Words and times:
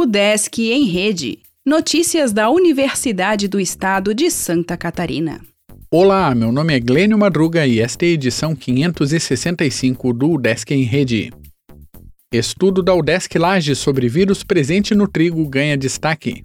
O 0.00 0.06
Desk 0.06 0.58
em 0.58 0.86
Rede. 0.86 1.40
Notícias 1.62 2.32
da 2.32 2.48
Universidade 2.48 3.46
do 3.46 3.60
Estado 3.60 4.14
de 4.14 4.30
Santa 4.30 4.74
Catarina. 4.74 5.42
Olá, 5.90 6.34
meu 6.34 6.50
nome 6.50 6.74
é 6.74 6.80
Glênio 6.80 7.18
Madruga 7.18 7.66
e 7.66 7.80
esta 7.80 8.06
é 8.06 8.08
a 8.08 8.12
edição 8.12 8.56
565 8.56 10.14
do 10.14 10.38
Desk 10.38 10.70
em 10.70 10.84
Rede. 10.84 11.30
Estudo 12.32 12.82
da 12.82 12.94
UDESC 12.94 13.38
Lages 13.38 13.76
sobre 13.76 14.08
vírus 14.08 14.42
presente 14.42 14.94
no 14.94 15.06
trigo 15.06 15.46
ganha 15.46 15.76
destaque. 15.76 16.44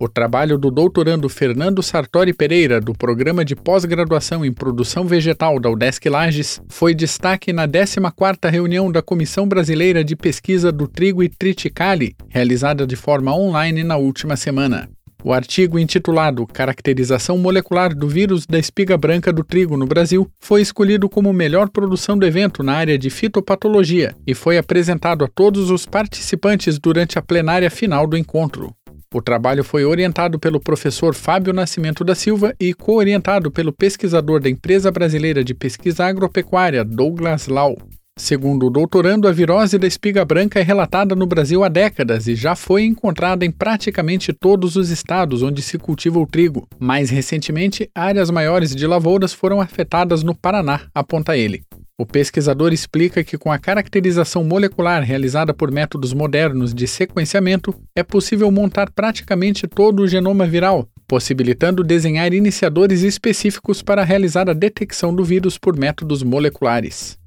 O 0.00 0.08
trabalho 0.08 0.56
do 0.56 0.70
doutorando 0.70 1.28
Fernando 1.28 1.82
Sartori 1.82 2.32
Pereira, 2.32 2.80
do 2.80 2.92
Programa 2.92 3.44
de 3.44 3.56
Pós-Graduação 3.56 4.44
em 4.44 4.52
Produção 4.52 5.04
Vegetal 5.04 5.58
da 5.58 5.68
UDESC 5.68 6.08
Lages, 6.08 6.62
foi 6.68 6.94
destaque 6.94 7.52
na 7.52 7.66
14ª 7.66 8.48
reunião 8.48 8.92
da 8.92 9.02
Comissão 9.02 9.48
Brasileira 9.48 10.04
de 10.04 10.14
Pesquisa 10.14 10.70
do 10.70 10.86
Trigo 10.86 11.20
e 11.20 11.28
Triticale, 11.28 12.14
realizada 12.28 12.86
de 12.86 12.94
forma 12.94 13.34
online 13.34 13.82
na 13.82 13.96
última 13.96 14.36
semana. 14.36 14.88
O 15.24 15.32
artigo 15.32 15.80
intitulado 15.80 16.46
Caracterização 16.46 17.36
molecular 17.36 17.92
do 17.92 18.06
vírus 18.06 18.46
da 18.46 18.56
espiga 18.56 18.96
branca 18.96 19.32
do 19.32 19.42
trigo 19.42 19.76
no 19.76 19.84
Brasil 19.84 20.30
foi 20.38 20.62
escolhido 20.62 21.08
como 21.08 21.32
melhor 21.32 21.70
produção 21.70 22.16
do 22.16 22.24
evento 22.24 22.62
na 22.62 22.74
área 22.74 22.96
de 22.96 23.10
fitopatologia 23.10 24.14
e 24.24 24.32
foi 24.32 24.58
apresentado 24.58 25.24
a 25.24 25.28
todos 25.28 25.70
os 25.70 25.84
participantes 25.86 26.78
durante 26.78 27.18
a 27.18 27.22
plenária 27.22 27.68
final 27.68 28.06
do 28.06 28.16
encontro. 28.16 28.72
O 29.14 29.22
trabalho 29.22 29.64
foi 29.64 29.86
orientado 29.86 30.38
pelo 30.38 30.60
professor 30.60 31.14
Fábio 31.14 31.54
Nascimento 31.54 32.04
da 32.04 32.14
Silva 32.14 32.54
e 32.60 32.74
co-orientado 32.74 33.50
pelo 33.50 33.72
pesquisador 33.72 34.38
da 34.38 34.50
Empresa 34.50 34.90
Brasileira 34.90 35.42
de 35.42 35.54
Pesquisa 35.54 36.04
Agropecuária, 36.04 36.84
Douglas 36.84 37.48
Lau. 37.48 37.74
Segundo 38.18 38.66
o 38.66 38.70
doutorando, 38.70 39.26
a 39.26 39.32
virose 39.32 39.78
da 39.78 39.86
espiga 39.86 40.26
branca 40.26 40.60
é 40.60 40.62
relatada 40.62 41.14
no 41.14 41.26
Brasil 41.26 41.64
há 41.64 41.68
décadas 41.70 42.26
e 42.26 42.34
já 42.34 42.54
foi 42.54 42.84
encontrada 42.84 43.46
em 43.46 43.50
praticamente 43.50 44.30
todos 44.30 44.76
os 44.76 44.90
estados 44.90 45.42
onde 45.42 45.62
se 45.62 45.78
cultiva 45.78 46.18
o 46.18 46.26
trigo. 46.26 46.68
Mais 46.78 47.08
recentemente, 47.08 47.88
áreas 47.94 48.30
maiores 48.30 48.76
de 48.76 48.86
lavouras 48.86 49.32
foram 49.32 49.58
afetadas 49.58 50.22
no 50.22 50.34
Paraná, 50.34 50.82
aponta 50.94 51.34
ele. 51.34 51.62
O 52.00 52.06
pesquisador 52.06 52.72
explica 52.72 53.24
que, 53.24 53.36
com 53.36 53.50
a 53.50 53.58
caracterização 53.58 54.44
molecular 54.44 55.02
realizada 55.02 55.52
por 55.52 55.68
métodos 55.72 56.12
modernos 56.12 56.72
de 56.72 56.86
sequenciamento, 56.86 57.74
é 57.92 58.04
possível 58.04 58.52
montar 58.52 58.88
praticamente 58.92 59.66
todo 59.66 60.04
o 60.04 60.06
genoma 60.06 60.46
viral, 60.46 60.88
possibilitando 61.08 61.82
desenhar 61.82 62.32
iniciadores 62.32 63.02
específicos 63.02 63.82
para 63.82 64.04
realizar 64.04 64.48
a 64.48 64.52
detecção 64.52 65.12
do 65.12 65.24
vírus 65.24 65.58
por 65.58 65.76
métodos 65.76 66.22
moleculares. 66.22 67.18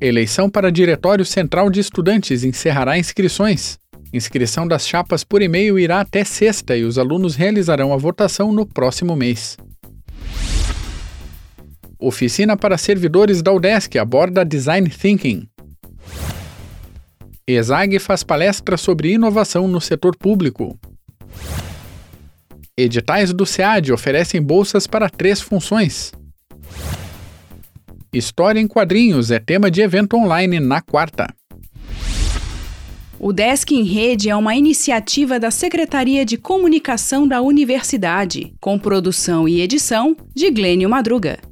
Eleição 0.00 0.48
para 0.48 0.72
Diretório 0.72 1.24
Central 1.26 1.68
de 1.68 1.80
Estudantes 1.80 2.44
encerrará 2.44 2.96
inscrições. 2.96 3.78
Inscrição 4.10 4.66
das 4.66 4.88
chapas 4.88 5.22
por 5.22 5.42
e-mail 5.42 5.78
irá 5.78 6.00
até 6.00 6.24
sexta 6.24 6.74
e 6.74 6.82
os 6.82 6.96
alunos 6.96 7.36
realizarão 7.36 7.92
a 7.92 7.96
votação 7.98 8.50
no 8.52 8.64
próximo 8.64 9.14
mês. 9.14 9.58
Oficina 12.02 12.56
para 12.56 12.76
servidores 12.76 13.42
da 13.42 13.52
UDESC 13.52 13.96
aborda 13.96 14.44
Design 14.44 14.90
Thinking. 14.90 15.46
ESAG 17.46 18.00
faz 18.00 18.24
palestra 18.24 18.76
sobre 18.76 19.12
inovação 19.12 19.68
no 19.68 19.80
setor 19.80 20.16
público. 20.16 20.76
Editais 22.76 23.32
do 23.32 23.46
SEAD 23.46 23.92
oferecem 23.92 24.42
bolsas 24.42 24.84
para 24.88 25.08
três 25.08 25.40
funções. 25.40 26.10
História 28.12 28.58
em 28.58 28.66
quadrinhos 28.66 29.30
é 29.30 29.38
tema 29.38 29.70
de 29.70 29.80
evento 29.80 30.16
online 30.16 30.58
na 30.58 30.82
quarta. 30.82 31.32
O 33.16 33.32
Desk 33.32 33.70
em 33.70 33.84
Rede 33.84 34.28
é 34.28 34.34
uma 34.34 34.56
iniciativa 34.56 35.38
da 35.38 35.52
Secretaria 35.52 36.24
de 36.24 36.36
Comunicação 36.36 37.28
da 37.28 37.40
Universidade, 37.40 38.52
com 38.60 38.76
produção 38.76 39.48
e 39.48 39.60
edição 39.60 40.16
de 40.34 40.50
Glênio 40.50 40.90
Madruga. 40.90 41.51